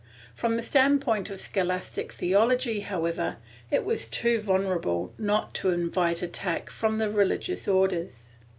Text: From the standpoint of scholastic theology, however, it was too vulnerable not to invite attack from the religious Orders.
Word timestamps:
From 0.33 0.55
the 0.55 0.63
standpoint 0.63 1.29
of 1.29 1.39
scholastic 1.39 2.11
theology, 2.11 2.79
however, 2.79 3.37
it 3.69 3.85
was 3.85 4.07
too 4.07 4.39
vulnerable 4.39 5.13
not 5.19 5.53
to 5.53 5.69
invite 5.69 6.23
attack 6.23 6.71
from 6.71 6.97
the 6.97 7.11
religious 7.11 7.67
Orders. 7.67 8.29